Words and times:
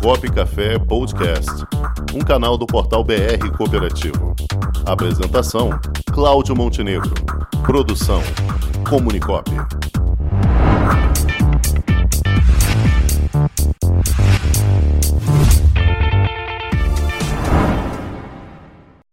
Comunicop 0.00 0.32
Café 0.32 0.78
Podcast, 0.78 1.50
um 2.14 2.20
canal 2.20 2.56
do 2.56 2.66
portal 2.66 3.04
BR 3.04 3.54
Cooperativo. 3.54 4.34
Apresentação: 4.86 5.68
Cláudio 6.10 6.56
Montenegro. 6.56 7.12
Produção: 7.62 8.22
Comunicop. 8.88 9.50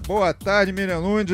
Boa 0.07 0.33
tarde, 0.33 0.71
Miriam 0.71 0.99
Lund. 0.99 1.33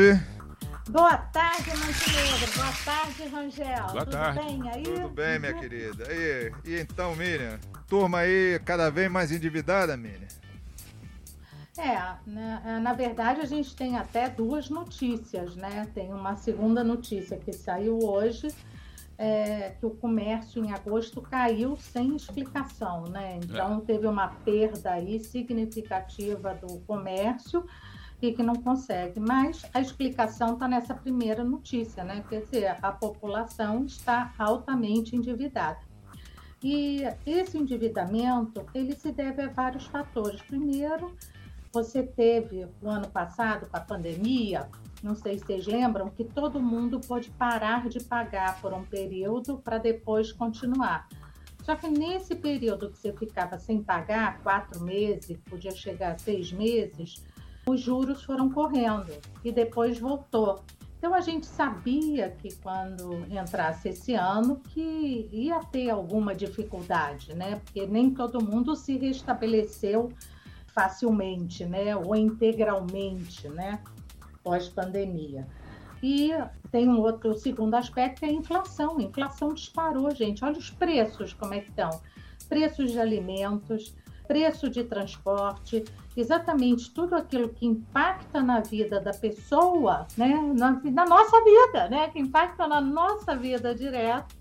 Boa 0.89 1.17
tarde, 1.17 1.69
Montenegro. 1.69 2.53
Boa 2.55 2.73
tarde, 2.83 3.27
Rangel. 3.31 3.87
Boa 3.91 4.05
Tudo 4.05 4.11
tarde. 4.11 4.39
bem 4.39 4.69
aí? 4.71 4.83
Tudo 4.83 5.09
bem, 5.09 5.39
minha 5.39 5.53
querida? 5.53 6.11
E, 6.11 6.51
e 6.65 6.79
então, 6.79 7.15
Miriam? 7.15 7.59
Turma 7.93 8.21
aí 8.21 8.59
cada 8.65 8.89
vez 8.89 9.07
mais 9.07 9.31
endividada, 9.31 9.95
Miriam? 9.95 10.27
É, 11.77 11.95
na, 12.25 12.79
na 12.79 12.91
verdade 12.93 13.39
a 13.39 13.45
gente 13.45 13.75
tem 13.75 13.97
até 13.97 14.27
duas 14.27 14.67
notícias, 14.67 15.55
né? 15.55 15.87
Tem 15.93 16.11
uma 16.11 16.35
segunda 16.35 16.83
notícia 16.83 17.37
que 17.37 17.53
saiu 17.53 17.99
hoje, 17.99 18.47
é, 19.15 19.75
que 19.79 19.85
o 19.85 19.91
comércio 19.91 20.65
em 20.65 20.71
agosto 20.73 21.21
caiu 21.21 21.77
sem 21.77 22.15
explicação, 22.15 23.03
né? 23.03 23.39
Então 23.43 23.79
teve 23.81 24.07
uma 24.07 24.27
perda 24.27 24.93
aí 24.93 25.19
significativa 25.19 26.55
do 26.55 26.79
comércio 26.87 27.63
e 28.19 28.33
que 28.33 28.41
não 28.41 28.55
consegue. 28.55 29.19
Mas 29.19 29.63
a 29.71 29.79
explicação 29.79 30.53
está 30.53 30.67
nessa 30.67 30.95
primeira 30.95 31.43
notícia, 31.43 32.03
né? 32.03 32.25
Quer 32.27 32.41
dizer, 32.41 32.75
a 32.81 32.91
população 32.91 33.85
está 33.85 34.33
altamente 34.39 35.15
endividada. 35.15 35.92
E 36.63 37.01
esse 37.25 37.57
endividamento, 37.57 38.65
ele 38.73 38.95
se 38.95 39.11
deve 39.11 39.41
a 39.41 39.49
vários 39.49 39.85
fatores. 39.85 40.41
Primeiro, 40.41 41.13
você 41.73 42.03
teve 42.03 42.65
o 42.81 42.87
ano 42.87 43.09
passado, 43.09 43.67
com 43.67 43.75
a 43.75 43.81
pandemia, 43.81 44.69
não 45.03 45.15
sei 45.15 45.37
se 45.37 45.45
vocês 45.45 45.67
lembram, 45.67 46.09
que 46.09 46.23
todo 46.23 46.61
mundo 46.61 47.01
pôde 47.01 47.29
parar 47.31 47.89
de 47.89 48.01
pagar 48.01 48.61
por 48.61 48.73
um 48.73 48.83
período 48.85 49.57
para 49.57 49.77
depois 49.77 50.31
continuar. 50.31 51.09
Só 51.63 51.75
que 51.75 51.87
nesse 51.87 52.35
período 52.35 52.89
que 52.89 52.97
você 52.97 53.11
ficava 53.11 53.57
sem 53.57 53.83
pagar, 53.83 54.41
quatro 54.41 54.81
meses, 54.81 55.37
podia 55.49 55.71
chegar 55.71 56.13
a 56.13 56.17
seis 56.17 56.51
meses, 56.53 57.23
os 57.65 57.81
juros 57.81 58.23
foram 58.23 58.49
correndo 58.49 59.11
e 59.43 59.51
depois 59.51 59.99
voltou. 59.99 60.63
Então 61.03 61.13
a 61.13 61.19
gente 61.19 61.45
sabia 61.45 62.29
que 62.29 62.55
quando 62.63 63.25
entrasse 63.29 63.89
esse 63.89 64.13
ano 64.13 64.61
que 64.69 65.27
ia 65.33 65.59
ter 65.59 65.89
alguma 65.89 66.33
dificuldade, 66.33 67.35
né? 67.35 67.57
Porque 67.57 67.85
nem 67.85 68.09
todo 68.09 68.41
mundo 68.41 68.73
se 68.73 68.95
restabeleceu 68.95 70.13
facilmente, 70.67 71.65
né? 71.65 71.93
Ou 71.93 72.15
integralmente, 72.15 73.49
né? 73.49 73.83
Pós-pandemia. 74.41 75.45
E 76.01 76.31
tem 76.71 76.87
um 76.87 77.01
outro 77.01 77.37
segundo 77.37 77.73
aspecto 77.73 78.19
que 78.19 78.25
é 78.25 78.29
a 78.29 78.31
inflação. 78.31 78.97
A 78.97 79.01
inflação 79.01 79.53
disparou, 79.53 80.09
gente. 80.15 80.45
Olha 80.45 80.57
os 80.57 80.69
preços 80.69 81.33
como 81.33 81.53
é 81.53 81.59
que 81.59 81.69
estão. 81.69 82.01
Preços 82.47 82.93
de 82.93 82.99
alimentos, 83.01 83.93
preço 84.27 84.69
de 84.69 84.83
transporte, 84.83 85.83
exatamente 86.15 86.91
tudo 86.91 87.15
aquilo 87.15 87.49
que 87.49 87.65
impacta 87.65 88.41
na 88.41 88.59
vida 88.59 88.99
da 88.99 89.11
pessoa, 89.11 90.07
né, 90.17 90.39
na, 90.55 90.79
na 90.83 91.05
nossa 91.05 91.43
vida, 91.43 91.89
né, 91.89 92.09
que 92.09 92.19
impacta 92.19 92.67
na 92.67 92.79
nossa 92.79 93.35
vida 93.35 93.73
direto, 93.73 94.35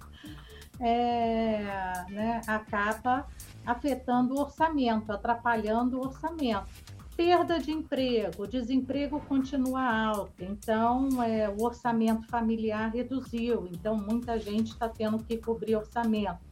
é, 0.80 1.62
né, 2.10 2.40
acaba 2.46 3.26
afetando 3.64 4.34
o 4.34 4.40
orçamento, 4.40 5.12
atrapalhando 5.12 5.98
o 5.98 6.06
orçamento. 6.06 6.66
Perda 7.14 7.58
de 7.58 7.70
emprego, 7.70 8.48
desemprego 8.48 9.20
continua 9.20 9.82
alto, 9.82 10.42
então 10.42 11.22
é, 11.22 11.48
o 11.48 11.62
orçamento 11.62 12.26
familiar 12.26 12.90
reduziu, 12.90 13.68
então 13.70 13.96
muita 13.96 14.38
gente 14.38 14.72
está 14.72 14.88
tendo 14.88 15.22
que 15.22 15.36
cobrir 15.36 15.76
orçamento 15.76 16.51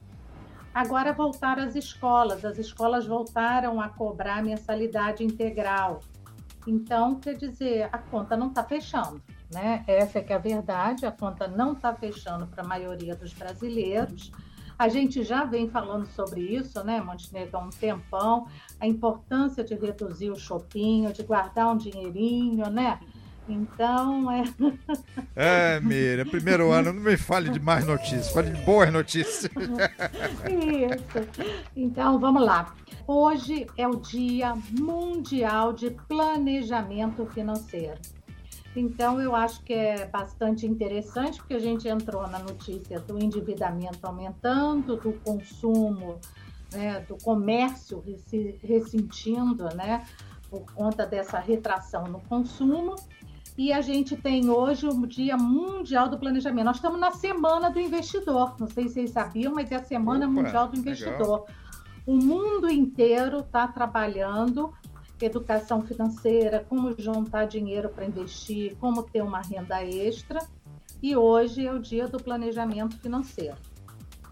Agora 0.72 1.12
voltaram 1.12 1.64
as 1.64 1.74
escolas, 1.74 2.44
as 2.44 2.56
escolas 2.56 3.04
voltaram 3.06 3.80
a 3.80 3.88
cobrar 3.88 4.42
mensalidade 4.42 5.24
integral. 5.24 6.00
Então, 6.66 7.18
quer 7.18 7.34
dizer, 7.34 7.88
a 7.90 7.98
conta 7.98 8.36
não 8.36 8.48
está 8.48 8.62
fechando, 8.62 9.20
né? 9.52 9.82
Essa 9.86 10.18
é 10.18 10.22
que 10.22 10.32
é 10.32 10.36
a 10.36 10.38
verdade, 10.38 11.06
a 11.06 11.10
conta 11.10 11.48
não 11.48 11.72
está 11.72 11.92
fechando 11.94 12.46
para 12.46 12.62
a 12.62 12.66
maioria 12.66 13.16
dos 13.16 13.32
brasileiros. 13.32 14.30
A 14.78 14.88
gente 14.88 15.22
já 15.24 15.44
vem 15.44 15.68
falando 15.68 16.06
sobre 16.06 16.40
isso, 16.40 16.82
né, 16.84 17.00
Montenegro, 17.02 17.58
há 17.58 17.60
um 17.60 17.68
tempão, 17.68 18.46
a 18.78 18.86
importância 18.86 19.62
de 19.62 19.74
reduzir 19.74 20.30
o 20.30 20.36
shopping, 20.36 21.10
de 21.12 21.22
guardar 21.22 21.68
um 21.68 21.76
dinheirinho, 21.76 22.70
né? 22.70 22.98
Então, 23.50 24.30
é. 24.30 24.44
É, 25.34 25.80
Miriam, 25.80 26.24
primeiro 26.26 26.70
ano, 26.70 26.92
não 26.92 27.02
me 27.02 27.16
fale 27.16 27.50
de 27.50 27.58
mais 27.58 27.84
notícias, 27.84 28.30
fale 28.30 28.50
de 28.50 28.62
boas 28.62 28.92
notícias. 28.92 29.50
Isso. 30.48 31.28
Então, 31.74 32.18
vamos 32.18 32.42
lá. 32.42 32.74
Hoje 33.06 33.66
é 33.76 33.88
o 33.88 33.96
Dia 33.96 34.54
Mundial 34.78 35.72
de 35.72 35.90
Planejamento 35.90 37.26
Financeiro. 37.26 37.98
Então, 38.76 39.20
eu 39.20 39.34
acho 39.34 39.62
que 39.64 39.72
é 39.72 40.06
bastante 40.06 40.64
interessante, 40.64 41.38
porque 41.38 41.54
a 41.54 41.58
gente 41.58 41.88
entrou 41.88 42.26
na 42.28 42.38
notícia 42.38 43.00
do 43.00 43.18
endividamento 43.18 44.06
aumentando, 44.06 44.96
do 44.96 45.12
consumo, 45.24 46.20
né, 46.72 47.00
do 47.00 47.16
comércio 47.16 48.02
ressentindo, 48.62 49.64
né, 49.74 50.06
por 50.48 50.60
conta 50.72 51.04
dessa 51.04 51.40
retração 51.40 52.04
no 52.04 52.20
consumo. 52.20 52.94
E 53.56 53.72
a 53.72 53.80
gente 53.80 54.16
tem 54.16 54.48
hoje 54.48 54.86
o 54.86 55.06
Dia 55.06 55.36
Mundial 55.36 56.08
do 56.08 56.18
Planejamento. 56.18 56.64
Nós 56.64 56.76
estamos 56.76 56.98
na 56.98 57.10
Semana 57.10 57.70
do 57.70 57.78
Investidor. 57.78 58.54
Não 58.58 58.68
sei 58.68 58.88
se 58.88 58.94
vocês 58.94 59.10
sabiam, 59.10 59.54
mas 59.54 59.70
é 59.70 59.76
a 59.76 59.84
Semana 59.84 60.26
Opa, 60.26 60.34
Mundial 60.34 60.68
do 60.68 60.78
Investidor. 60.78 61.40
Legal. 61.40 61.46
O 62.06 62.16
mundo 62.16 62.70
inteiro 62.70 63.40
está 63.40 63.68
trabalhando 63.68 64.72
educação 65.24 65.82
financeira, 65.82 66.64
como 66.68 66.94
juntar 66.98 67.44
dinheiro 67.44 67.88
para 67.88 68.06
investir, 68.06 68.76
como 68.78 69.02
ter 69.02 69.22
uma 69.22 69.40
renda 69.40 69.84
extra. 69.84 70.40
E 71.02 71.16
hoje 71.16 71.66
é 71.66 71.72
o 71.72 71.78
dia 71.78 72.08
do 72.08 72.18
planejamento 72.18 72.96
financeiro. 72.98 73.56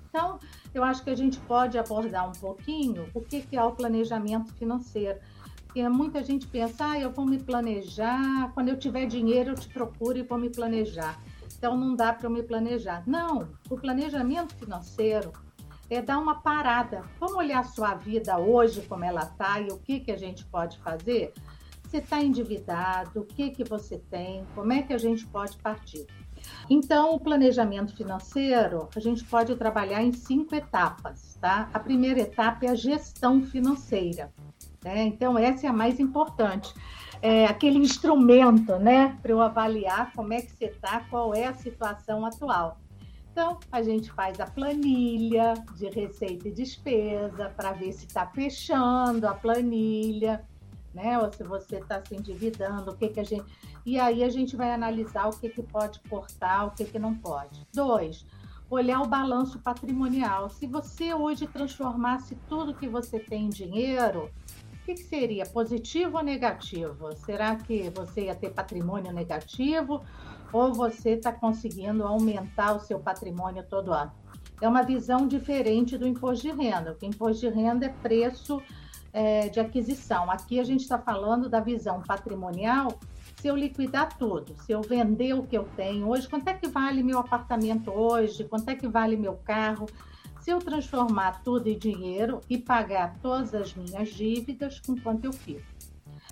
Então, 0.09 0.39
eu 0.75 0.83
acho 0.83 1.03
que 1.03 1.11
a 1.11 1.15
gente 1.15 1.39
pode 1.41 1.79
abordar 1.79 2.29
um 2.29 2.33
pouquinho 2.33 3.09
o 3.15 3.21
que 3.21 3.45
é 3.53 3.63
o 3.63 3.73
planejamento 3.73 4.53
financeiro 4.55 5.19
porque 5.69 5.87
muita 5.87 6.25
gente 6.25 6.47
pensa, 6.47 6.93
ah, 6.93 6.99
eu 6.99 7.13
vou 7.13 7.27
me 7.27 7.39
planejar, 7.39 8.51
quando 8.55 8.69
eu 8.69 8.79
tiver 8.79 9.05
dinheiro 9.05 9.51
eu 9.51 9.55
te 9.55 9.69
procuro 9.69 10.17
e 10.17 10.23
vou 10.23 10.39
me 10.39 10.49
planejar. 10.49 11.21
Então 11.57 11.77
não 11.77 11.95
dá 11.95 12.11
para 12.11 12.27
eu 12.27 12.31
me 12.31 12.43
planejar. 12.43 13.03
Não, 13.07 13.51
o 13.69 13.77
planejamento 13.77 14.55
financeiro 14.55 15.31
é 15.91 16.01
dar 16.01 16.19
uma 16.19 16.37
parada. 16.41 17.05
Vamos 17.21 17.37
olhar 17.37 17.61
a 17.61 17.65
sua 17.65 17.95
vida 17.95 18.39
hoje, 18.39 18.81
como 18.89 19.05
ela 19.05 19.23
está 19.23 19.61
e 19.61 19.69
o 19.69 19.79
que, 19.79 20.01
que 20.01 20.11
a 20.11 20.17
gente 20.17 20.43
pode 20.47 20.79
fazer? 20.79 21.35
Você 21.83 21.99
está 21.99 22.23
endividado? 22.23 23.21
O 23.21 23.25
que, 23.25 23.51
que 23.51 23.63
você 23.63 23.99
tem? 23.99 24.47
Como 24.55 24.73
é 24.73 24.83
que 24.83 24.95
a 24.95 24.99
gente 24.99 25.27
pode 25.27 25.59
partir? 25.59 26.07
Então, 26.71 27.15
o 27.15 27.21
planejamento 27.21 27.95
financeiro, 27.95 28.89
a 28.97 29.01
gente 29.01 29.23
pode 29.25 29.55
trabalhar 29.57 30.03
em 30.03 30.13
cinco 30.13 30.55
etapas, 30.55 31.37
tá? 31.41 31.69
A 31.75 31.79
primeira 31.79 32.21
etapa 32.21 32.65
é 32.65 32.71
a 32.71 32.75
gestão 32.75 33.43
financeira. 33.43 34.33
Né? 34.85 35.05
Então, 35.07 35.39
essa 35.39 35.67
é 35.67 35.71
a 35.71 35.73
mais 35.73 35.99
importante. 35.99 36.73
É 37.21 37.47
aquele 37.47 37.79
instrumento 37.79 38.77
né, 38.77 39.19
para 39.21 39.33
eu 39.33 39.41
avaliar 39.41 40.13
como 40.13 40.33
é 40.33 40.41
que 40.41 40.53
você 40.53 40.67
está, 40.67 41.01
qual 41.11 41.35
é 41.35 41.47
a 41.47 41.55
situação 41.55 42.25
atual. 42.25 42.79
Então, 43.33 43.59
a 43.71 43.83
gente 43.83 44.11
faz 44.11 44.41
a 44.41 44.47
planilha 44.47 45.55
de 45.77 45.89
receita 45.89 46.49
e 46.49 46.53
despesa 46.53 47.51
para 47.51 47.73
ver 47.73 47.93
se 47.93 48.07
está 48.07 48.27
fechando 48.27 49.27
a 49.29 49.35
planilha, 49.35 50.45
né? 50.93 51.19
Ou 51.19 51.33
se 51.33 51.45
você 51.45 51.77
está 51.77 52.05
se 52.05 52.17
endividando, 52.17 52.91
o 52.91 52.97
que, 52.97 53.09
que 53.09 53.21
a 53.21 53.25
gente. 53.25 53.45
E 53.87 53.99
aí 53.99 54.25
a 54.25 54.29
gente 54.29 54.57
vai 54.57 54.73
analisar 54.73 55.29
o 55.29 55.39
que, 55.39 55.49
que 55.49 55.63
pode 55.63 56.01
cortar, 56.09 56.67
o 56.67 56.71
que, 56.73 56.85
que 56.85 56.99
não 56.99 57.15
pode. 57.15 57.65
Dois, 57.73 58.27
olhar 58.69 59.01
o 59.01 59.07
balanço 59.07 59.59
patrimonial. 59.61 60.51
Se 60.51 60.67
você 60.67 61.15
hoje 61.15 61.47
transformasse 61.47 62.37
tudo 62.49 62.75
que 62.75 62.89
você 62.89 63.19
tem 63.21 63.47
em 63.47 63.51
dinheiro, 63.51 64.31
que, 64.89 64.95
que 64.95 65.05
seria? 65.05 65.45
Positivo 65.45 66.17
ou 66.17 66.25
negativo? 66.25 67.15
Será 67.27 67.57
que 67.57 67.91
você 67.91 68.23
ia 68.23 68.35
ter 68.35 68.51
patrimônio 68.51 69.13
negativo 69.13 70.03
ou 70.51 70.73
você 70.73 71.11
está 71.11 71.31
conseguindo 71.31 72.05
aumentar 72.05 72.75
o 72.75 72.81
seu 72.81 72.99
patrimônio 72.99 73.63
todo 73.63 73.93
ano? 73.93 74.11
É 74.63 74.67
uma 74.67 74.83
visão 74.83 75.29
diferente 75.29 75.99
do 75.99 76.07
imposto 76.07 76.47
de 76.49 76.53
renda. 76.53 76.97
O 77.01 77.05
imposto 77.05 77.47
de 77.47 77.55
renda 77.55 77.85
é 77.85 77.91
preço 77.91 78.63
é, 79.13 79.49
de 79.51 79.61
aquisição. 79.61 80.31
Aqui 80.31 80.59
a 80.59 80.65
gente 80.65 80.81
está 80.81 80.99
falando 80.99 81.51
da 81.51 81.61
visão 81.61 82.03
patrimonial. 82.03 82.99
Se 83.37 83.47
eu 83.47 83.55
liquidar 83.55 84.17
tudo, 84.17 84.57
se 84.65 84.73
eu 84.73 84.81
vender 84.81 85.35
o 85.35 85.43
que 85.43 85.57
eu 85.57 85.69
tenho 85.77 86.09
hoje, 86.09 86.27
quanto 86.27 86.49
é 86.49 86.55
que 86.55 86.67
vale 86.67 87.03
meu 87.03 87.19
apartamento 87.19 87.91
hoje? 87.91 88.43
Quanto 88.45 88.71
é 88.71 88.75
que 88.75 88.89
vale 88.89 89.19
meu 89.19 89.35
carro? 89.35 89.87
Se 90.49 90.53
eu 90.53 90.61
transformar 90.61 91.43
tudo 91.43 91.69
em 91.69 91.79
dinheiro 91.79 92.41
e 92.49 92.57
pagar 92.57 93.19
todas 93.21 93.55
as 93.55 93.75
minhas 93.75 94.09
dívidas, 94.09 94.81
com 94.81 94.99
quanto 94.99 95.27
eu 95.27 95.33
fico? 95.35 95.61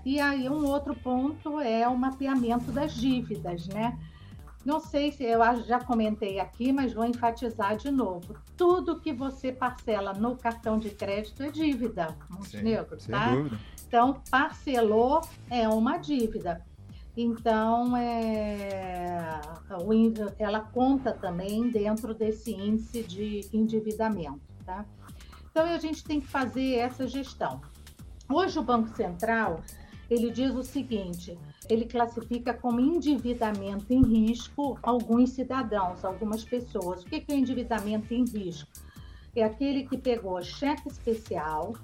E 0.06 0.18
aí 0.18 0.48
um 0.48 0.64
outro 0.64 0.94
ponto 0.94 1.60
é 1.60 1.86
o 1.86 1.94
mapeamento 1.94 2.72
das 2.72 2.94
dívidas, 2.94 3.68
né? 3.68 3.98
Não 4.64 4.80
sei 4.80 5.12
se 5.12 5.22
eu 5.22 5.40
já 5.66 5.80
comentei 5.80 6.40
aqui, 6.40 6.72
mas 6.72 6.94
vou 6.94 7.04
enfatizar 7.04 7.76
de 7.76 7.90
novo. 7.90 8.34
Tudo 8.56 8.98
que 8.98 9.12
você 9.12 9.52
parcela 9.52 10.14
no 10.14 10.34
cartão 10.34 10.78
de 10.78 10.88
crédito 10.88 11.42
é 11.42 11.50
dívida, 11.50 12.16
Montenegro, 12.30 12.98
Sim, 12.98 13.10
tá? 13.12 13.34
Dúvida. 13.34 13.58
Então, 13.86 14.22
parcelou 14.30 15.20
é 15.50 15.68
uma 15.68 15.98
dívida. 15.98 16.64
Então, 17.16 17.96
é, 17.96 19.40
ela 20.38 20.60
conta 20.60 21.12
também 21.12 21.70
dentro 21.70 22.12
desse 22.12 22.52
índice 22.52 23.02
de 23.02 23.48
endividamento, 23.52 24.42
tá? 24.66 24.84
Então, 25.50 25.64
a 25.64 25.78
gente 25.78 26.04
tem 26.04 26.20
que 26.20 26.26
fazer 26.26 26.74
essa 26.74 27.06
gestão. 27.06 27.62
Hoje, 28.28 28.58
o 28.58 28.62
Banco 28.62 28.94
Central, 28.94 29.62
ele 30.10 30.30
diz 30.30 30.54
o 30.54 30.62
seguinte, 30.62 31.38
ele 31.70 31.86
classifica 31.86 32.52
como 32.52 32.80
endividamento 32.80 33.92
em 33.94 34.02
risco 34.02 34.78
alguns 34.82 35.30
cidadãos, 35.30 36.04
algumas 36.04 36.44
pessoas. 36.44 37.02
O 37.02 37.06
que 37.06 37.24
é 37.28 37.34
endividamento 37.34 38.12
em 38.12 38.24
risco? 38.24 38.68
É 39.34 39.42
aquele 39.42 39.86
que 39.86 39.96
pegou 39.96 40.42
cheque 40.42 40.88
especial, 40.88 41.74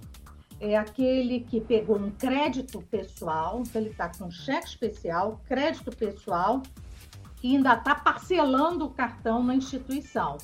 é 0.62 0.76
aquele 0.76 1.40
que 1.40 1.60
pegou 1.60 1.98
um 1.98 2.12
crédito 2.12 2.80
pessoal, 2.82 3.60
então 3.60 3.82
ele 3.82 3.90
está 3.90 4.08
com 4.08 4.30
cheque 4.30 4.68
especial, 4.68 5.40
crédito 5.44 5.90
pessoal, 5.90 6.62
e 7.42 7.56
ainda 7.56 7.74
está 7.74 7.96
parcelando 7.96 8.84
o 8.84 8.90
cartão 8.90 9.42
na 9.42 9.56
instituição. 9.56 10.38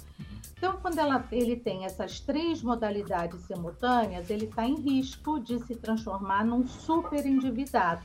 Então, 0.56 0.76
quando 0.82 0.99
ela, 0.99 1.25
ele 1.31 1.55
tem 1.55 1.85
essas 1.85 2.19
três 2.19 2.65
modalidades 2.65 3.43
simultâneas, 3.43 4.29
ele 4.29 4.47
está 4.47 4.67
em 4.67 4.75
risco 4.75 5.38
de 5.38 5.56
se 5.65 5.76
transformar 5.76 6.44
num 6.44 6.67
super 6.67 7.25
endividado. 7.25 8.05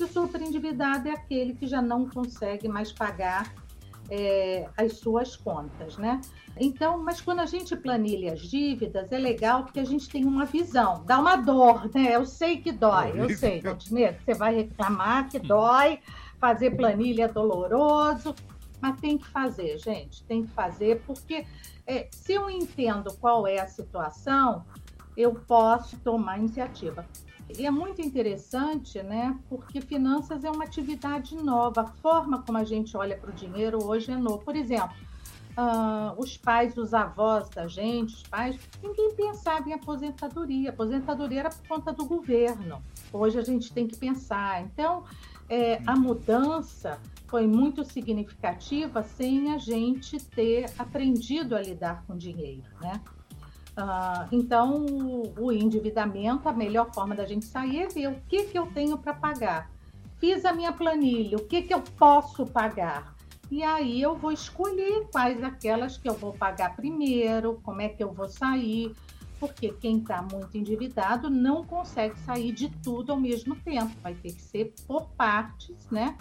E 0.00 0.02
o 0.02 0.08
super 0.08 0.40
endividado 0.40 1.06
é 1.06 1.12
aquele 1.12 1.52
que 1.52 1.66
já 1.66 1.82
não 1.82 2.08
consegue 2.08 2.66
mais 2.66 2.90
pagar 2.90 3.52
é, 4.14 4.68
as 4.76 4.98
suas 4.98 5.34
contas, 5.36 5.96
né? 5.96 6.20
Então, 6.60 7.02
mas 7.02 7.18
quando 7.22 7.40
a 7.40 7.46
gente 7.46 7.74
planilha 7.74 8.34
as 8.34 8.40
dívidas, 8.40 9.10
é 9.10 9.16
legal 9.16 9.64
porque 9.64 9.80
a 9.80 9.86
gente 9.86 10.06
tem 10.06 10.26
uma 10.26 10.44
visão, 10.44 11.02
dá 11.06 11.18
uma 11.18 11.36
dor, 11.36 11.90
né? 11.94 12.14
Eu 12.14 12.26
sei 12.26 12.58
que 12.58 12.70
dói, 12.70 13.14
eu 13.16 13.34
sei, 13.34 13.62
Montenegro, 13.62 14.20
você 14.22 14.34
vai 14.34 14.54
reclamar 14.54 15.30
que 15.30 15.38
dói, 15.38 15.98
fazer 16.38 16.72
planilha 16.72 17.24
é 17.24 17.28
doloroso, 17.28 18.34
mas 18.82 19.00
tem 19.00 19.16
que 19.16 19.26
fazer, 19.28 19.78
gente, 19.78 20.22
tem 20.24 20.44
que 20.44 20.52
fazer, 20.52 21.00
porque 21.06 21.46
é, 21.86 22.06
se 22.10 22.34
eu 22.34 22.50
entendo 22.50 23.14
qual 23.18 23.46
é 23.46 23.60
a 23.60 23.66
situação, 23.66 24.62
eu 25.16 25.34
posso 25.34 25.98
tomar 26.00 26.38
iniciativa. 26.38 27.06
E 27.48 27.66
é 27.66 27.70
muito 27.70 28.00
interessante, 28.00 29.02
né? 29.02 29.38
Porque 29.48 29.80
finanças 29.80 30.44
é 30.44 30.50
uma 30.50 30.64
atividade 30.64 31.36
nova. 31.36 31.82
A 31.82 31.86
forma 31.86 32.42
como 32.42 32.58
a 32.58 32.64
gente 32.64 32.96
olha 32.96 33.16
para 33.16 33.30
o 33.30 33.32
dinheiro 33.32 33.84
hoje 33.84 34.10
é 34.10 34.16
novo. 34.16 34.38
Por 34.38 34.56
exemplo, 34.56 34.96
uh, 35.56 36.18
os 36.18 36.36
pais, 36.36 36.76
os 36.76 36.94
avós 36.94 37.48
da 37.50 37.66
gente, 37.66 38.14
os 38.14 38.22
pais, 38.22 38.58
ninguém 38.82 39.14
pensava 39.14 39.68
em 39.68 39.72
aposentadoria. 39.72 40.70
Aposentadoria 40.70 41.40
era 41.40 41.50
por 41.50 41.66
conta 41.68 41.92
do 41.92 42.04
governo. 42.04 42.82
Hoje 43.12 43.38
a 43.38 43.42
gente 43.42 43.72
tem 43.72 43.86
que 43.86 43.96
pensar. 43.96 44.62
Então, 44.62 45.04
é, 45.48 45.82
a 45.86 45.94
mudança 45.94 46.98
foi 47.26 47.46
muito 47.46 47.84
significativa 47.84 49.02
sem 49.02 49.52
a 49.52 49.58
gente 49.58 50.18
ter 50.18 50.70
aprendido 50.78 51.54
a 51.54 51.60
lidar 51.60 52.04
com 52.06 52.16
dinheiro, 52.16 52.64
né? 52.80 53.00
Uh, 53.76 54.28
então, 54.30 54.84
o, 55.38 55.50
endividamento, 55.50 56.48
a 56.48 56.52
melhor 56.52 56.92
forma 56.92 57.14
da 57.14 57.24
gente 57.24 57.46
sair 57.46 57.80
é 57.80 57.88
ver 57.88 58.08
o 58.08 58.20
que, 58.28 58.44
que 58.44 58.58
eu 58.58 58.66
tenho 58.66 58.98
para 58.98 59.14
pagar. 59.14 59.70
Fiz 60.18 60.44
a 60.44 60.52
minha 60.52 60.72
planilha, 60.72 61.38
o 61.38 61.44
que, 61.44 61.62
que 61.62 61.72
eu 61.72 61.80
posso 61.80 62.44
pagar? 62.46 63.14
E 63.50 63.62
aí 63.62 64.00
eu 64.00 64.14
vou 64.14 64.30
escolher 64.30 65.08
quais 65.10 65.42
aquelas 65.42 65.96
que 65.96 66.08
eu 66.08 66.14
vou 66.14 66.32
pagar 66.32 66.76
primeiro, 66.76 67.60
como 67.62 67.80
é 67.80 67.88
que 67.88 68.02
eu 68.02 68.12
vou 68.12 68.28
sair, 68.28 68.94
porque 69.40 69.70
quem 69.72 69.98
está 69.98 70.22
muito 70.22 70.56
endividado 70.56 71.28
não 71.28 71.64
consegue 71.64 72.16
sair 72.20 72.52
de 72.52 72.68
tudo 72.82 73.12
ao 73.12 73.20
mesmo 73.20 73.56
tempo, 73.56 73.92
vai 74.02 74.14
ter 74.14 74.32
que 74.32 74.42
ser 74.42 74.72
por 74.86 75.08
partes, 75.10 75.76
né? 75.90 76.16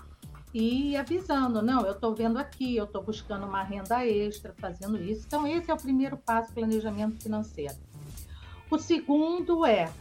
E 0.54 0.98
avisando, 0.98 1.62
não, 1.62 1.86
eu 1.86 1.94
estou 1.94 2.14
vendo 2.14 2.38
aqui, 2.38 2.76
eu 2.76 2.84
estou 2.84 3.02
buscando 3.02 3.46
uma 3.46 3.64
renda 3.64 4.06
extra, 4.06 4.54
fazendo 4.58 5.02
isso. 5.02 5.24
Então, 5.26 5.48
esse 5.48 5.72
é 5.72 5.74
o 5.74 5.78
primeiro 5.78 6.18
passo, 6.18 6.54
planejamento 6.54 7.22
financeiro. 7.22 7.76
O 8.70 8.78
segundo 8.78 9.66
é, 9.66 9.92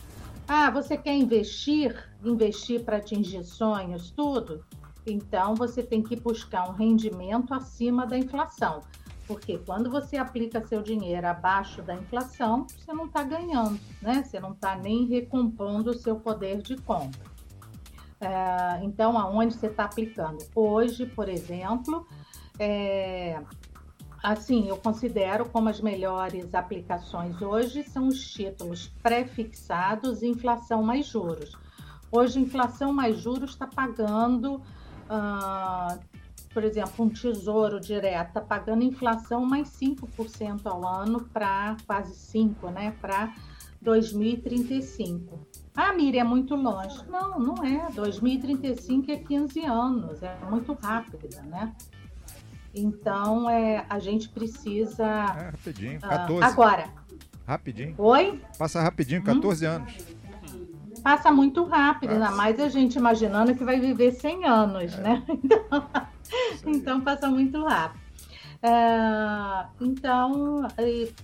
ah, 0.48 0.70
você 0.70 0.96
quer 0.96 1.14
investir, 1.14 2.10
investir 2.24 2.84
para 2.84 2.96
atingir 2.96 3.44
sonhos, 3.44 4.10
tudo? 4.10 4.64
Então, 5.06 5.54
você 5.54 5.82
tem 5.82 6.02
que 6.02 6.16
buscar 6.16 6.68
um 6.68 6.72
rendimento 6.72 7.54
acima 7.54 8.04
da 8.06 8.18
inflação. 8.18 8.82
Porque 9.28 9.58
quando 9.58 9.88
você 9.88 10.16
aplica 10.16 10.66
seu 10.66 10.82
dinheiro 10.82 11.24
abaixo 11.28 11.82
da 11.82 11.94
inflação, 11.94 12.66
você 12.66 12.92
não 12.92 13.06
está 13.06 13.22
ganhando, 13.22 13.78
né? 14.02 14.24
Você 14.24 14.40
não 14.40 14.50
está 14.50 14.74
nem 14.74 15.06
recompondo 15.06 15.90
o 15.90 15.94
seu 15.94 16.16
poder 16.16 16.60
de 16.60 16.76
compra. 16.78 17.29
É, 18.20 18.84
então, 18.84 19.16
aonde 19.18 19.54
você 19.54 19.68
está 19.68 19.84
aplicando? 19.84 20.44
Hoje, 20.54 21.06
por 21.06 21.28
exemplo, 21.28 22.06
é, 22.58 23.40
assim, 24.22 24.68
eu 24.68 24.76
considero 24.76 25.48
como 25.48 25.70
as 25.70 25.80
melhores 25.80 26.54
aplicações 26.54 27.40
hoje 27.40 27.82
são 27.84 28.08
os 28.08 28.20
títulos 28.30 28.88
pré-fixados 29.02 30.22
e 30.22 30.26
inflação 30.26 30.82
mais 30.82 31.06
juros. 31.06 31.56
Hoje, 32.12 32.40
inflação 32.40 32.92
mais 32.92 33.18
juros 33.18 33.50
está 33.50 33.66
pagando, 33.66 34.56
uh, 34.56 35.98
por 36.52 36.64
exemplo, 36.64 37.04
um 37.04 37.08
tesouro 37.08 37.80
direto 37.80 38.28
está 38.28 38.40
pagando 38.40 38.82
inflação 38.82 39.46
mais 39.46 39.68
5% 39.68 40.66
ao 40.66 40.86
ano 40.86 41.20
para 41.32 41.76
quase 41.86 42.12
5%, 42.14 42.70
né? 42.72 42.94
Para 43.00 43.32
2035. 43.80 45.38
Ah, 45.82 45.94
Miriam, 45.94 46.20
é 46.20 46.24
muito 46.24 46.54
longe. 46.54 47.02
Não, 47.08 47.38
não 47.38 47.64
é. 47.64 47.90
2035 47.92 49.10
é 49.10 49.16
15 49.16 49.64
anos, 49.64 50.22
é 50.22 50.36
muito 50.50 50.74
rápida, 50.74 51.40
né? 51.42 51.72
Então, 52.74 53.48
é, 53.48 53.86
a 53.88 53.98
gente 53.98 54.28
precisa. 54.28 55.06
É, 55.06 55.50
rapidinho, 55.50 55.98
14. 56.00 56.32
Uh, 56.32 56.44
agora. 56.44 56.84
Rapidinho. 57.46 57.94
Oi? 57.96 58.42
Passa 58.58 58.82
rapidinho, 58.82 59.22
14 59.22 59.66
hum? 59.66 59.70
anos. 59.70 59.94
Passa 61.02 61.32
muito 61.32 61.64
rápido, 61.64 62.10
Passa. 62.10 62.24
ainda 62.24 62.36
mais 62.36 62.60
a 62.60 62.68
gente 62.68 62.96
imaginando 62.96 63.54
que 63.54 63.64
vai 63.64 63.80
viver 63.80 64.12
100 64.12 64.44
anos, 64.44 64.92
é. 64.94 65.00
né? 65.00 65.24
Então, 66.60 66.72
então 66.72 67.00
passa 67.00 67.28
muito 67.28 67.60
rápido. 67.64 68.00
É, 68.62 69.66
então, 69.80 70.66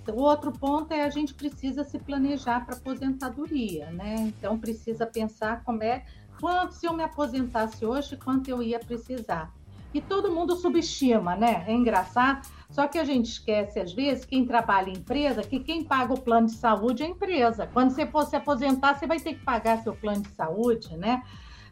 o 0.08 0.20
outro 0.20 0.52
ponto 0.52 0.92
é 0.92 1.02
a 1.02 1.10
gente 1.10 1.34
precisa 1.34 1.84
se 1.84 1.98
planejar 1.98 2.64
para 2.64 2.76
aposentadoria, 2.76 3.90
né? 3.90 4.16
Então, 4.20 4.58
precisa 4.58 5.06
pensar 5.06 5.62
como 5.62 5.82
é, 5.82 6.04
quanto 6.40 6.74
se 6.74 6.86
eu 6.86 6.94
me 6.94 7.02
aposentasse 7.02 7.84
hoje, 7.84 8.16
quanto 8.16 8.48
eu 8.48 8.62
ia 8.62 8.78
precisar. 8.78 9.52
E 9.92 10.00
todo 10.00 10.32
mundo 10.32 10.56
subestima, 10.56 11.36
né? 11.36 11.64
É 11.66 11.72
engraçado. 11.72 12.46
Só 12.70 12.86
que 12.86 12.98
a 12.98 13.04
gente 13.04 13.26
esquece, 13.26 13.80
às 13.80 13.92
vezes, 13.92 14.24
quem 14.24 14.44
trabalha 14.44 14.90
em 14.90 14.94
empresa, 14.94 15.42
que 15.42 15.60
quem 15.60 15.84
paga 15.84 16.14
o 16.14 16.20
plano 16.20 16.46
de 16.46 16.54
saúde 16.54 17.02
é 17.02 17.06
a 17.06 17.10
empresa. 17.10 17.66
Quando 17.72 17.90
você 17.90 18.06
for 18.06 18.24
se 18.24 18.36
aposentar, 18.36 18.94
você 18.94 19.06
vai 19.06 19.20
ter 19.20 19.34
que 19.34 19.44
pagar 19.44 19.82
seu 19.82 19.94
plano 19.94 20.22
de 20.22 20.30
saúde, 20.30 20.96
né? 20.96 21.22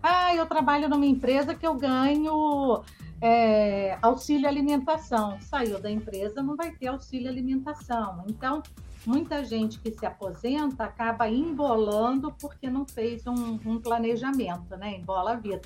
Ah, 0.03 0.35
eu 0.35 0.47
trabalho 0.47 0.89
numa 0.89 1.07
empresa 1.07 1.55
que 1.55 1.67
eu 1.67 1.75
ganho 1.75 2.83
é, 3.25 3.97
auxílio 4.03 4.47
alimentação. 4.47 5.41
Saiu 5.41 5.81
da 5.81 5.91
empresa, 5.91 6.43
não 6.43 6.55
vai 6.57 6.73
ter 6.73 6.89
auxílio 6.89 7.31
alimentação. 7.31 8.23
Então, 8.29 8.63
muita 9.07 9.43
gente 9.43 9.81
que 9.81 9.91
se 9.91 10.05
aposenta 10.05 10.85
acaba 10.85 11.27
embolando 11.27 12.31
porque 12.39 12.69
não 12.69 12.87
fez 12.87 13.27
um, 13.27 13.59
um 13.65 13.81
planejamento, 13.81 14.77
né? 14.77 14.97
Embola 14.99 15.33
a 15.33 15.37
vida. 15.37 15.63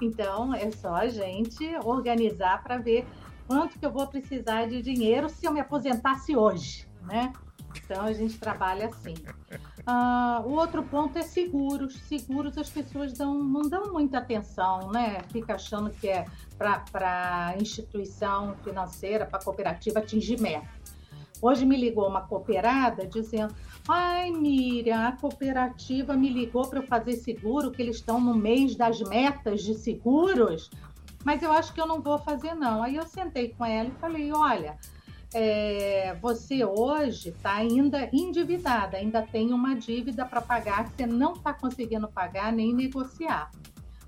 Então, 0.00 0.54
é 0.54 0.70
só 0.70 0.94
a 0.94 1.08
gente 1.08 1.76
organizar 1.84 2.62
para 2.62 2.78
ver 2.78 3.06
quanto 3.46 3.78
que 3.78 3.84
eu 3.84 3.92
vou 3.92 4.06
precisar 4.06 4.66
de 4.66 4.80
dinheiro 4.80 5.28
se 5.28 5.44
eu 5.44 5.52
me 5.52 5.60
aposentasse 5.60 6.34
hoje, 6.34 6.88
né? 7.02 7.30
Então 7.76 8.04
a 8.04 8.12
gente 8.12 8.38
trabalha 8.38 8.86
assim. 8.86 9.14
Uh, 9.86 10.46
o 10.46 10.52
outro 10.52 10.82
ponto 10.84 11.18
é 11.18 11.22
seguros. 11.22 11.94
Seguros 12.02 12.56
as 12.56 12.70
pessoas 12.70 13.12
dão, 13.12 13.42
não 13.42 13.62
dão 13.62 13.92
muita 13.92 14.18
atenção, 14.18 14.90
né? 14.92 15.22
Fica 15.32 15.54
achando 15.54 15.90
que 15.90 16.08
é 16.08 16.24
para 16.56 17.56
instituição 17.60 18.54
financeira, 18.62 19.26
para 19.26 19.40
cooperativa 19.40 19.98
atingir 19.98 20.40
meta. 20.40 20.68
Hoje 21.40 21.66
me 21.66 21.76
ligou 21.76 22.06
uma 22.08 22.20
cooperada 22.20 23.04
dizendo: 23.04 23.52
Ai, 23.88 24.30
Miriam, 24.30 25.08
a 25.08 25.12
cooperativa 25.12 26.16
me 26.16 26.28
ligou 26.28 26.68
para 26.68 26.78
eu 26.78 26.86
fazer 26.86 27.16
seguro, 27.16 27.72
que 27.72 27.82
eles 27.82 27.96
estão 27.96 28.20
no 28.20 28.34
mês 28.34 28.76
das 28.76 29.00
metas 29.00 29.62
de 29.62 29.74
seguros, 29.74 30.70
mas 31.24 31.42
eu 31.42 31.50
acho 31.50 31.74
que 31.74 31.80
eu 31.80 31.86
não 31.86 32.00
vou 32.00 32.18
fazer, 32.18 32.54
não. 32.54 32.84
Aí 32.84 32.94
eu 32.94 33.06
sentei 33.06 33.48
com 33.48 33.64
ela 33.64 33.88
e 33.88 34.00
falei: 34.00 34.32
Olha, 34.32 34.78
é, 35.34 36.16
você 36.20 36.64
hoje 36.64 37.30
está 37.30 37.54
ainda 37.54 38.08
endividada, 38.12 38.96
ainda 38.96 39.22
tem 39.22 39.52
uma 39.52 39.74
dívida 39.74 40.24
para 40.24 40.40
pagar 40.40 40.84
que 40.84 40.96
você 40.96 41.06
não 41.06 41.32
está 41.32 41.52
conseguindo 41.52 42.08
pagar 42.08 42.52
nem 42.52 42.74
negociar. 42.74 43.50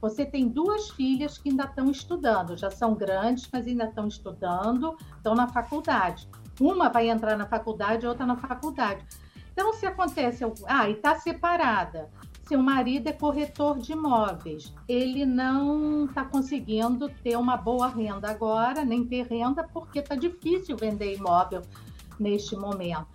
Você 0.01 0.27
tem 0.27 0.49
duas 0.49 0.91
filhas 0.91 1.39
que 1.39 1.49
ainda 1.49 1.65
estão 1.65 1.91
estudando, 1.91 2.57
já 2.57 2.71
são 2.71 2.95
grandes, 2.95 3.49
mas 3.51 3.67
ainda 3.67 3.85
estão 3.85 4.07
estudando, 4.07 4.97
estão 5.17 5.35
na 5.35 5.49
faculdade. 5.49 6.29
Uma 6.61 6.91
vai 6.91 7.09
entrar 7.09 7.37
na 7.37 7.47
faculdade, 7.47 8.07
outra 8.07 8.27
na 8.27 8.37
faculdade. 8.37 9.05
Então, 9.53 9.73
se 9.73 9.87
acontece, 9.87 10.45
ah, 10.67 10.89
e 10.89 10.93
está 10.93 11.15
separada. 11.15 12.11
Seu 12.47 12.63
marido 12.63 13.09
é 13.09 13.13
corretor 13.13 13.79
de 13.79 13.93
imóveis, 13.93 14.73
ele 14.87 15.25
não 15.25 16.05
está 16.05 16.25
conseguindo 16.27 17.09
ter 17.23 17.37
uma 17.39 17.57
boa 17.57 17.89
renda 17.89 18.29
agora, 18.29 18.85
nem 18.85 19.03
ter 19.03 19.27
renda, 19.27 19.65
porque 19.65 20.01
está 20.01 20.15
difícil 20.15 20.77
vender 20.77 21.17
imóvel 21.17 21.63
neste 22.21 22.55
momento. 22.55 23.07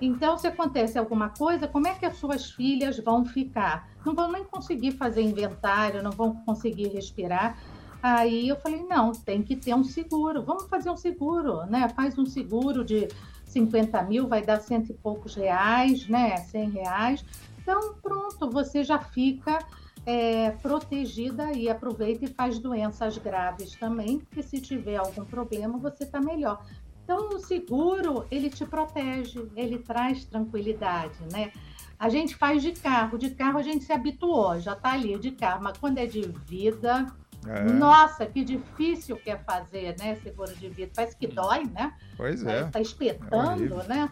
Então, 0.00 0.38
se 0.38 0.46
acontece 0.46 0.96
alguma 0.96 1.30
coisa, 1.30 1.66
como 1.66 1.88
é 1.88 1.94
que 1.94 2.06
as 2.06 2.16
suas 2.16 2.52
filhas 2.52 3.00
vão 3.00 3.24
ficar? 3.24 3.88
Não 4.06 4.14
vão 4.14 4.30
nem 4.30 4.44
conseguir 4.44 4.92
fazer 4.92 5.22
inventário, 5.22 6.02
não 6.02 6.12
vão 6.12 6.36
conseguir 6.46 6.86
respirar. 6.88 7.58
Aí 8.00 8.48
eu 8.48 8.54
falei, 8.60 8.84
não, 8.84 9.10
tem 9.10 9.42
que 9.42 9.56
ter 9.56 9.74
um 9.74 9.82
seguro. 9.82 10.44
Vamos 10.44 10.68
fazer 10.68 10.88
um 10.88 10.96
seguro, 10.96 11.66
né? 11.66 11.88
Faz 11.88 12.16
um 12.16 12.24
seguro 12.24 12.84
de 12.84 13.08
50 13.44 14.00
mil, 14.02 14.28
vai 14.28 14.40
dar 14.40 14.60
cento 14.60 14.90
e 14.90 14.94
poucos 14.94 15.34
reais, 15.34 16.06
né? 16.08 16.36
100 16.36 16.70
reais. 16.70 17.24
Então, 17.68 17.92
pronto, 18.00 18.50
você 18.50 18.82
já 18.82 18.98
fica 18.98 19.58
é, 20.06 20.52
protegida 20.52 21.52
e 21.52 21.68
aproveita 21.68 22.24
e 22.24 22.28
faz 22.28 22.58
doenças 22.58 23.18
graves 23.18 23.74
também, 23.74 24.20
porque 24.20 24.42
se 24.42 24.58
tiver 24.58 24.96
algum 24.96 25.22
problema, 25.22 25.76
você 25.76 26.04
está 26.04 26.18
melhor. 26.18 26.64
Então, 27.04 27.28
o 27.28 27.38
seguro, 27.38 28.24
ele 28.30 28.48
te 28.48 28.64
protege, 28.64 29.46
ele 29.54 29.80
traz 29.80 30.24
tranquilidade, 30.24 31.18
né? 31.30 31.52
A 31.98 32.08
gente 32.08 32.34
faz 32.36 32.62
de 32.62 32.72
carro, 32.72 33.18
de 33.18 33.28
carro 33.30 33.58
a 33.58 33.62
gente 33.62 33.84
se 33.84 33.92
habituou, 33.92 34.58
já 34.58 34.72
está 34.72 34.92
ali 34.92 35.18
de 35.18 35.32
carro, 35.32 35.62
mas 35.62 35.76
quando 35.76 35.98
é 35.98 36.06
de 36.06 36.22
vida, 36.46 37.04
é. 37.46 37.64
nossa, 37.64 38.24
que 38.24 38.42
difícil 38.42 39.16
que 39.18 39.30
é 39.30 39.36
fazer, 39.36 39.94
né? 39.98 40.16
Seguro 40.22 40.54
de 40.54 40.70
vida, 40.70 40.90
parece 40.96 41.14
que 41.18 41.26
dói, 41.26 41.64
né? 41.64 41.92
Pois 42.16 42.46
é. 42.46 42.62
Está 42.62 42.80
espetando, 42.80 43.82
é 43.82 43.88
né? 43.88 44.10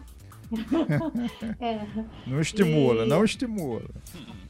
é. 1.59 1.85
Não 2.25 2.39
estimula, 2.39 3.05
e... 3.05 3.07
não 3.07 3.23
estimula. 3.23 3.89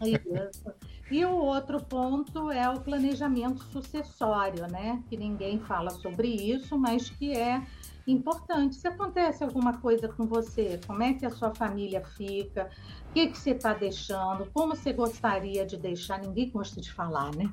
Isso. 0.01 0.73
E 1.09 1.23
o 1.23 1.35
outro 1.35 1.81
ponto 1.81 2.51
é 2.51 2.69
o 2.69 2.81
planejamento 2.81 3.63
sucessório, 3.71 4.67
né? 4.67 5.01
Que 5.09 5.15
ninguém 5.15 5.59
fala 5.59 5.89
sobre 5.89 6.27
isso, 6.27 6.77
mas 6.77 7.09
que 7.09 7.31
é 7.31 7.61
importante. 8.05 8.75
Se 8.75 8.87
acontece 8.87 9.43
alguma 9.43 9.77
coisa 9.77 10.09
com 10.09 10.25
você, 10.25 10.79
como 10.85 11.03
é 11.03 11.13
que 11.13 11.25
a 11.25 11.29
sua 11.29 11.55
família 11.55 12.03
fica? 12.17 12.69
O 13.09 13.13
que, 13.13 13.27
que 13.27 13.37
você 13.37 13.51
está 13.51 13.73
deixando? 13.73 14.49
Como 14.53 14.75
você 14.75 14.91
gostaria 14.91 15.65
de 15.65 15.77
deixar? 15.77 16.19
Ninguém 16.19 16.49
gosta 16.49 16.81
de 16.81 16.91
falar, 16.91 17.33
né? 17.35 17.49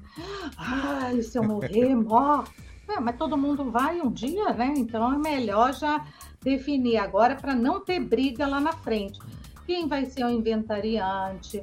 Ai, 0.57 1.23
se 1.23 1.39
eu 1.39 1.45
morrer, 1.45 1.95
morre. 1.95 2.49
É, 2.87 3.01
mas 3.01 3.17
todo 3.17 3.35
mundo 3.35 3.71
vai 3.71 3.99
um 4.03 4.11
dia, 4.11 4.53
né? 4.53 4.75
Então 4.77 5.11
é 5.11 5.17
melhor 5.17 5.73
já 5.73 6.05
definir 6.45 6.99
agora 6.99 7.35
para 7.35 7.55
não 7.55 7.81
ter 7.81 7.99
briga 7.99 8.47
lá 8.47 8.61
na 8.61 8.73
frente. 8.73 9.19
Quem 9.67 9.89
vai 9.89 10.05
ser 10.05 10.25
o 10.25 10.31
inventariante? 10.31 11.63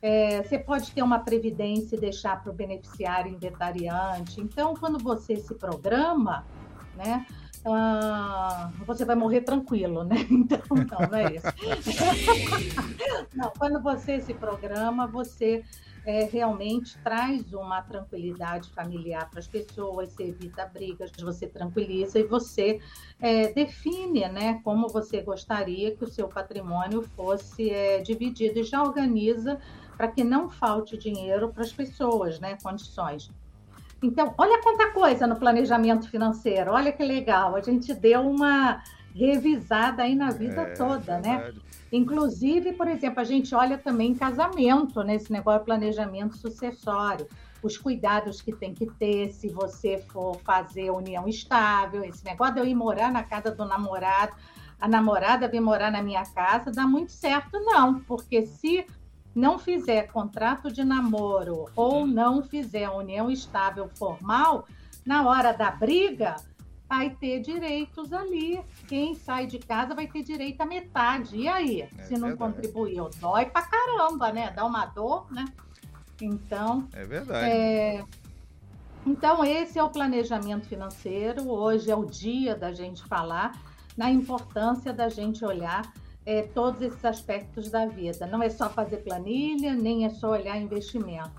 É, 0.00 0.42
você 0.42 0.58
pode 0.58 0.92
ter 0.92 1.02
uma 1.02 1.18
previdência 1.18 1.96
e 1.96 2.00
deixar 2.00 2.40
para 2.40 2.52
o 2.52 2.54
beneficiário 2.54 3.32
inventariante. 3.32 4.40
Então, 4.40 4.74
quando 4.74 4.98
você 4.98 5.36
se 5.36 5.54
programa, 5.54 6.46
né? 6.94 7.26
ah, 7.66 8.70
você 8.86 9.04
vai 9.04 9.16
morrer 9.16 9.40
tranquilo, 9.40 10.04
né? 10.04 10.16
Então, 10.30 10.60
não, 10.70 11.08
não 11.08 11.18
é 11.18 11.34
isso. 11.34 11.46
não, 13.34 13.50
quando 13.58 13.82
você 13.82 14.20
se 14.20 14.34
programa, 14.34 15.06
você 15.06 15.64
é, 16.08 16.24
realmente 16.24 16.96
traz 17.04 17.52
uma 17.52 17.82
tranquilidade 17.82 18.70
familiar 18.70 19.28
para 19.28 19.40
as 19.40 19.46
pessoas, 19.46 20.10
você 20.10 20.28
evita 20.28 20.64
brigas, 20.64 21.12
você 21.20 21.46
tranquiliza 21.46 22.18
e 22.18 22.22
você 22.22 22.80
é, 23.20 23.52
define 23.52 24.26
né, 24.26 24.58
como 24.64 24.88
você 24.88 25.20
gostaria 25.20 25.94
que 25.94 26.02
o 26.02 26.08
seu 26.08 26.26
patrimônio 26.26 27.02
fosse 27.14 27.68
é, 27.68 27.98
dividido 27.98 28.58
e 28.58 28.64
já 28.64 28.82
organiza 28.82 29.60
para 29.98 30.08
que 30.08 30.24
não 30.24 30.48
falte 30.48 30.96
dinheiro 30.96 31.50
para 31.50 31.62
as 31.62 31.74
pessoas, 31.74 32.40
né, 32.40 32.56
condições. 32.62 33.30
Então, 34.02 34.32
olha 34.38 34.62
quanta 34.62 34.90
coisa 34.92 35.26
no 35.26 35.36
planejamento 35.36 36.08
financeiro, 36.08 36.72
olha 36.72 36.90
que 36.90 37.04
legal, 37.04 37.54
a 37.54 37.60
gente 37.60 37.92
deu 37.92 38.22
uma 38.22 38.82
revisada 39.18 40.04
aí 40.04 40.14
na 40.14 40.30
vida 40.30 40.62
é, 40.62 40.74
toda, 40.74 41.14
é 41.14 41.20
né? 41.20 41.52
Inclusive, 41.90 42.72
por 42.74 42.86
exemplo, 42.86 43.20
a 43.20 43.24
gente 43.24 43.54
olha 43.54 43.76
também 43.76 44.14
casamento, 44.14 45.02
nesse 45.02 45.32
né? 45.32 45.38
negócio 45.38 45.60
de 45.60 45.64
planejamento 45.64 46.36
sucessório, 46.36 47.26
os 47.60 47.76
cuidados 47.76 48.40
que 48.40 48.52
tem 48.52 48.72
que 48.72 48.86
ter 48.86 49.30
se 49.32 49.48
você 49.48 49.98
for 50.12 50.36
fazer 50.44 50.90
união 50.90 51.26
estável, 51.26 52.04
esse 52.04 52.24
negócio 52.24 52.54
de 52.54 52.60
eu 52.60 52.66
ir 52.66 52.74
morar 52.74 53.10
na 53.10 53.24
casa 53.24 53.50
do 53.50 53.64
namorado, 53.64 54.32
a 54.80 54.86
namorada 54.86 55.48
vir 55.48 55.60
morar 55.60 55.90
na 55.90 56.02
minha 56.02 56.24
casa, 56.24 56.70
dá 56.70 56.86
muito 56.86 57.10
certo, 57.10 57.58
não, 57.58 57.98
porque 58.00 58.46
se 58.46 58.86
não 59.34 59.58
fizer 59.58 60.12
contrato 60.12 60.70
de 60.70 60.84
namoro 60.84 61.66
ou 61.74 62.06
não 62.06 62.42
fizer 62.42 62.88
união 62.88 63.28
estável 63.30 63.88
formal, 63.88 64.66
na 65.04 65.26
hora 65.26 65.52
da 65.52 65.70
briga, 65.70 66.36
vai 66.88 67.10
ter 67.10 67.40
direitos 67.40 68.12
ali. 68.12 68.60
Quem 68.86 69.14
sai 69.14 69.46
de 69.46 69.58
casa 69.58 69.94
vai 69.94 70.06
ter 70.06 70.22
direito 70.22 70.60
a 70.60 70.66
metade. 70.66 71.36
E 71.36 71.46
aí, 71.48 71.82
é 71.82 71.88
se 72.04 72.14
não 72.14 72.28
verdade. 72.28 72.38
contribuiu? 72.38 73.10
Dói 73.20 73.46
pra 73.46 73.62
caramba, 73.62 74.32
né? 74.32 74.50
Dá 74.50 74.64
uma 74.64 74.86
dor, 74.86 75.30
né? 75.30 75.44
Então. 76.20 76.88
É 76.92 77.04
verdade. 77.04 77.50
É... 77.50 78.04
Então, 79.06 79.44
esse 79.44 79.78
é 79.78 79.82
o 79.82 79.90
planejamento 79.90 80.66
financeiro. 80.66 81.48
Hoje 81.48 81.90
é 81.90 81.96
o 81.96 82.04
dia 82.04 82.54
da 82.54 82.72
gente 82.72 83.04
falar 83.04 83.52
na 83.96 84.10
importância 84.10 84.92
da 84.92 85.08
gente 85.08 85.44
olhar 85.44 85.92
é, 86.24 86.42
todos 86.42 86.82
esses 86.82 87.04
aspectos 87.04 87.70
da 87.70 87.86
vida. 87.86 88.26
Não 88.26 88.42
é 88.42 88.48
só 88.48 88.68
fazer 88.68 88.98
planilha, 88.98 89.74
nem 89.74 90.04
é 90.04 90.10
só 90.10 90.30
olhar 90.30 90.56
investimento. 90.58 91.30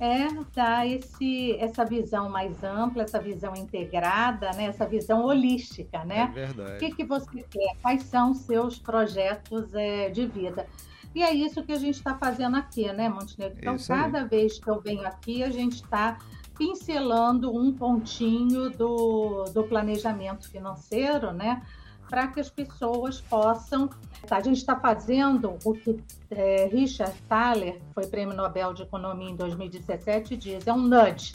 É 0.00 0.28
dar 0.54 0.86
esse, 0.86 1.56
essa 1.58 1.84
visão 1.84 2.28
mais 2.28 2.62
ampla, 2.62 3.02
essa 3.02 3.20
visão 3.20 3.54
integrada, 3.56 4.50
né? 4.52 4.66
essa 4.66 4.86
visão 4.86 5.24
holística, 5.24 6.04
né? 6.04 6.20
É 6.20 6.26
verdade. 6.26 6.76
O 6.76 6.78
que, 6.78 6.94
que 6.94 7.04
você 7.04 7.44
quer? 7.50 7.76
Quais 7.82 8.04
são 8.04 8.30
os 8.30 8.38
seus 8.38 8.78
projetos 8.78 9.74
é, 9.74 10.08
de 10.08 10.26
vida? 10.26 10.66
E 11.14 11.22
é 11.22 11.32
isso 11.34 11.64
que 11.64 11.72
a 11.72 11.78
gente 11.78 11.96
está 11.96 12.14
fazendo 12.14 12.56
aqui, 12.56 12.92
né, 12.92 13.08
Montenegro? 13.08 13.58
Então, 13.58 13.76
cada 13.88 14.24
vez 14.24 14.58
que 14.58 14.68
eu 14.68 14.80
venho 14.80 15.06
aqui, 15.06 15.42
a 15.42 15.50
gente 15.50 15.82
está 15.82 16.18
pincelando 16.56 17.56
um 17.56 17.72
pontinho 17.72 18.68
do, 18.70 19.44
do 19.54 19.64
planejamento 19.64 20.50
financeiro, 20.50 21.32
né? 21.32 21.62
Para 22.08 22.26
que 22.28 22.40
as 22.40 22.50
pessoas 22.50 23.20
possam. 23.20 23.88
A 24.30 24.40
gente 24.40 24.58
está 24.58 24.74
fazendo 24.74 25.56
o 25.64 25.74
que 25.74 26.02
é, 26.30 26.66
Richard 26.66 27.14
Thaler, 27.28 27.80
foi 27.94 28.06
prêmio 28.06 28.36
Nobel 28.36 28.74
de 28.74 28.82
Economia 28.82 29.30
em 29.30 29.36
2017, 29.36 30.36
diz: 30.36 30.66
é 30.66 30.72
um 30.72 30.78
nudge. 30.78 31.34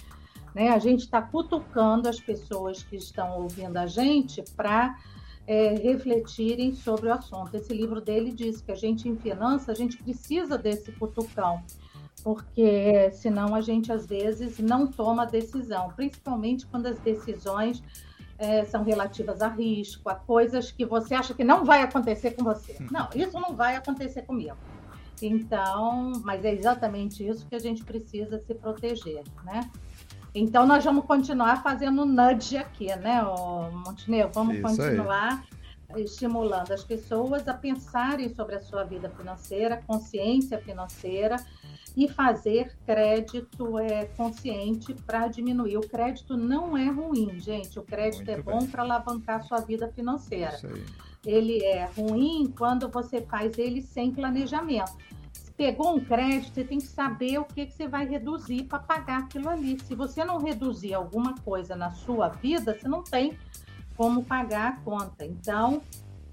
Né? 0.54 0.70
A 0.70 0.80
gente 0.80 1.02
está 1.02 1.22
cutucando 1.22 2.08
as 2.08 2.20
pessoas 2.20 2.84
que 2.84 2.96
estão 2.96 3.40
ouvindo 3.40 3.78
a 3.78 3.88
gente 3.88 4.44
para 4.56 4.96
é, 5.48 5.74
refletirem 5.76 6.74
sobre 6.74 7.08
o 7.08 7.14
assunto. 7.14 7.56
Esse 7.56 7.74
livro 7.74 8.00
dele 8.00 8.32
diz 8.32 8.62
que 8.62 8.72
a 8.72 8.76
gente, 8.76 9.10
em 9.10 9.16
finanças, 9.16 9.70
a 9.70 9.74
gente 9.74 9.98
precisa 9.98 10.58
desse 10.58 10.92
cutucão, 10.94 11.64
porque 12.24 13.12
senão 13.14 13.56
a 13.56 13.62
gente, 13.62 13.92
às 13.92 14.06
vezes, 14.06 14.60
não 14.60 14.88
toma 14.88 15.26
decisão, 15.26 15.90
principalmente 15.96 16.66
quando 16.68 16.86
as 16.86 17.00
decisões 17.00 17.82
é, 18.38 18.66
são 18.66 18.84
relativas 18.84 19.42
a 19.42 19.48
risco, 19.48 20.10
a 20.10 20.16
coisas 20.16 20.72
que 20.72 20.86
você 20.86 21.16
acha 21.16 21.34
que 21.34 21.44
não 21.44 21.64
vai 21.64 21.82
acontecer 21.82 22.32
com 22.32 22.44
você. 22.44 22.78
Hum. 22.82 22.88
Não, 22.92 23.10
isso 23.16 23.40
não 23.40 23.56
vai 23.56 23.76
acontecer 23.76 24.24
comigo. 24.24 24.58
Então, 25.22 26.12
mas 26.24 26.44
é 26.44 26.54
exatamente 26.54 27.26
isso 27.26 27.46
que 27.48 27.56
a 27.56 27.60
gente 27.60 27.84
precisa 27.84 28.40
se 28.40 28.54
proteger, 28.54 29.24
né? 29.44 29.70
Então, 30.36 30.66
nós 30.66 30.84
vamos 30.84 31.06
continuar 31.06 31.62
fazendo 31.62 32.06
nudge 32.06 32.58
aqui, 32.58 32.88
né, 32.96 33.24
Montenegro? 33.86 34.32
Vamos 34.34 34.56
isso 34.56 34.64
continuar 34.64 35.46
aí. 35.94 36.04
estimulando 36.04 36.72
as 36.72 36.84
pessoas 36.84 37.48
a 37.48 37.54
pensarem 37.54 38.34
sobre 38.34 38.56
a 38.56 38.62
sua 38.62 38.84
vida 38.84 39.10
financeira, 39.12 39.82
consciência 39.86 40.58
financeira, 40.58 41.38
e 41.96 42.08
fazer 42.08 42.76
crédito 42.86 43.78
é, 43.78 44.06
consciente 44.06 44.94
para 44.94 45.28
diminuir. 45.28 45.78
O 45.78 45.88
crédito 45.88 46.36
não 46.36 46.76
é 46.78 46.90
ruim, 46.90 47.40
gente. 47.40 47.78
O 47.78 47.84
crédito 47.84 48.26
Muito 48.26 48.40
é 48.40 48.42
bom 48.42 48.66
para 48.66 48.84
alavancar 48.84 49.44
sua 49.44 49.60
vida 49.60 49.88
financeira. 49.90 50.60
Ele 51.26 51.64
é 51.64 51.86
ruim 51.86 52.52
quando 52.58 52.90
você 52.90 53.22
faz 53.22 53.58
ele 53.58 53.82
sem 53.82 54.12
planejamento. 54.12 54.92
Se 55.32 55.52
pegou 55.52 55.96
um 55.96 56.00
crédito, 56.00 56.54
você 56.54 56.64
tem 56.64 56.80
que 56.80 56.88
saber 56.88 57.38
o 57.38 57.46
que, 57.46 57.68
que 57.68 57.74
você 57.74 57.88
vai 57.88 58.06
reduzir 58.08 58.64
para 58.64 58.80
pagar 58.80 59.20
aquilo 59.20 59.50
ali. 59.50 59.80
Se 59.80 59.94
você 59.96 60.26
não 60.26 60.40
reduzir 60.40 60.94
alguma 60.94 61.36
coisa 61.36 61.76
na 61.76 61.92
sua 61.92 62.28
vida, 62.30 62.78
você 62.78 62.88
não 62.88 63.04
tem 63.04 63.38
como 63.96 64.24
pagar 64.24 64.70
a 64.70 64.76
conta. 64.78 65.24
Então, 65.24 65.82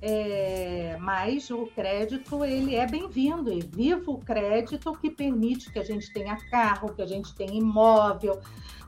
é, 0.02 0.96
mas 0.98 1.50
o 1.50 1.66
crédito 1.66 2.44
ele 2.44 2.74
é 2.74 2.86
bem-vindo 2.86 3.52
e 3.52 3.60
viva 3.60 4.10
o 4.10 4.18
crédito 4.18 4.92
que 4.94 5.10
permite 5.10 5.70
que 5.70 5.78
a 5.78 5.84
gente 5.84 6.10
tenha 6.12 6.36
carro, 6.50 6.94
que 6.94 7.02
a 7.02 7.06
gente 7.06 7.34
tenha 7.34 7.52
imóvel, 7.52 8.40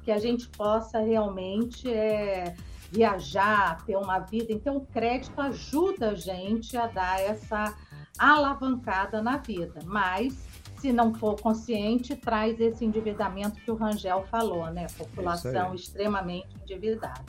que 0.03 0.11
a 0.11 0.19
gente 0.19 0.49
possa 0.49 1.01
realmente 1.01 1.93
é, 1.93 2.55
viajar, 2.91 3.85
ter 3.85 3.97
uma 3.97 4.19
vida. 4.21 4.53
Então, 4.53 4.77
o 4.77 4.87
crédito 4.87 5.39
ajuda 5.41 6.11
a 6.11 6.15
gente 6.15 6.77
a 6.77 6.87
dar 6.87 7.21
essa 7.21 7.77
alavancada 8.19 9.23
na 9.23 9.37
vida, 9.37 9.81
mas 9.85 10.35
se 10.79 10.93
não 10.93 11.15
for 11.15 11.41
consciente, 11.41 12.17
traz 12.17 12.59
esse 12.59 12.85
endividamento 12.85 13.61
que 13.61 13.71
o 13.71 13.75
Rangel 13.75 14.27
falou, 14.31 14.67
né? 14.71 14.87
População 14.99 15.75
extremamente 15.75 16.49
endividada. 16.61 17.25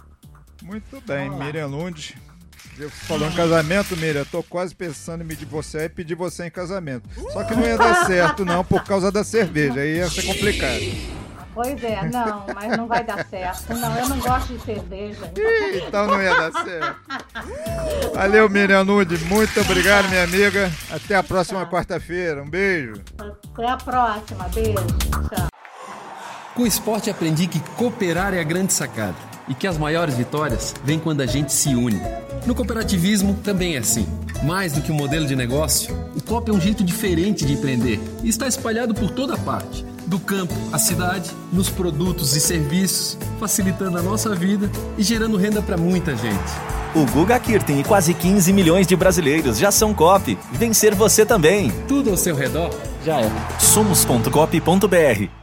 Muito 0.63 0.99
bem, 1.01 1.29
Miriam 1.29 1.67
Lund. 1.67 2.15
Falou 3.07 3.27
em 3.27 3.31
casamento, 3.33 3.95
Miriam, 3.95 4.21
eu 4.21 4.25
tô 4.25 4.41
quase 4.41 4.73
pensando 4.73 5.21
em 5.21 5.27
me 5.27 5.35
divorciar 5.35 5.83
e 5.83 5.89
pedir 5.89 6.15
você 6.15 6.45
em 6.45 6.49
casamento. 6.49 7.07
Só 7.31 7.43
que 7.43 7.53
não 7.53 7.63
ia 7.63 7.77
dar 7.77 8.05
certo, 8.05 8.43
não, 8.43 8.63
por 8.63 8.83
causa 8.83 9.11
da 9.11 9.23
cerveja. 9.23 9.79
Aí 9.79 9.97
ia 9.97 10.09
ser 10.09 10.23
complicado. 10.23 11.23
Pois 11.53 11.83
é, 11.83 12.09
não, 12.09 12.47
mas 12.53 12.75
não 12.75 12.87
vai 12.87 13.03
dar 13.03 13.23
certo. 13.27 13.75
Não, 13.75 13.95
eu 13.95 14.09
não 14.09 14.19
gosto 14.19 14.53
de 14.53 14.65
cerveja. 14.65 15.31
Então, 15.31 15.87
então 15.87 16.07
não 16.07 16.21
ia 16.21 16.33
dar 16.35 16.51
certo. 16.63 16.95
Valeu, 18.15 18.49
Miriam 18.49 18.83
Nude. 18.83 19.23
Muito 19.25 19.61
obrigado, 19.61 20.09
minha 20.09 20.23
amiga. 20.23 20.71
Até 20.89 21.15
a 21.15 21.21
próxima 21.21 21.63
quarta-feira. 21.67 22.41
Um 22.41 22.49
beijo. 22.49 22.95
Até 23.53 23.67
a 23.67 23.77
próxima. 23.77 24.49
Beijo. 24.49 24.73
Tchau. 25.29 25.47
Com 26.55 26.63
o 26.63 26.67
esporte 26.67 27.09
aprendi 27.11 27.45
que 27.45 27.59
cooperar 27.75 28.33
é 28.33 28.39
a 28.39 28.43
grande 28.43 28.73
sacada 28.73 29.32
e 29.47 29.53
que 29.53 29.67
as 29.67 29.77
maiores 29.77 30.15
vitórias 30.15 30.73
vêm 30.83 30.99
quando 30.99 31.21
a 31.21 31.25
gente 31.25 31.51
se 31.51 31.75
une. 31.75 32.01
No 32.45 32.53
cooperativismo 32.53 33.35
também 33.43 33.75
é 33.75 33.79
assim. 33.79 34.07
Mais 34.43 34.73
do 34.73 34.81
que 34.81 34.91
um 34.91 34.95
modelo 34.95 35.25
de 35.25 35.35
negócio, 35.35 35.95
o 36.15 36.21
COP 36.21 36.51
é 36.51 36.53
um 36.53 36.59
jeito 36.59 36.83
diferente 36.83 37.45
de 37.45 37.53
empreender 37.53 37.99
e 38.23 38.29
está 38.29 38.47
espalhado 38.47 38.93
por 38.93 39.09
toda 39.11 39.37
parte 39.37 39.85
do 40.05 40.19
campo 40.19 40.53
à 40.71 40.77
cidade, 40.77 41.31
nos 41.51 41.69
produtos 41.69 42.35
e 42.35 42.39
serviços, 42.39 43.17
facilitando 43.39 43.97
a 43.97 44.01
nossa 44.01 44.35
vida 44.35 44.69
e 44.97 45.03
gerando 45.03 45.37
renda 45.37 45.61
para 45.61 45.77
muita 45.77 46.15
gente. 46.15 46.51
O 46.93 47.05
Guga 47.07 47.39
Kirten 47.39 47.79
e 47.79 47.83
quase 47.83 48.13
15 48.13 48.53
milhões 48.53 48.85
de 48.85 48.95
brasileiros 48.95 49.57
já 49.57 49.71
são 49.71 49.93
COP. 49.93 50.37
Vencer 50.51 50.93
você 50.93 51.25
também. 51.25 51.71
Tudo 51.87 52.11
ao 52.11 52.17
seu 52.17 52.35
redor 52.35 52.69
já 53.03 53.19
é. 53.19 53.31
Somos.cop.br 53.59 55.42